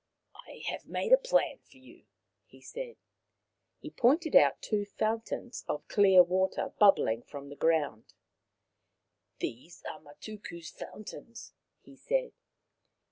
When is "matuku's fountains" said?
9.99-11.53